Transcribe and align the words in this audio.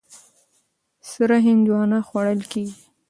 سره 1.11 1.35
هندوانه 1.45 1.99
خوړل 2.07 2.41
کېږي. 2.51 2.81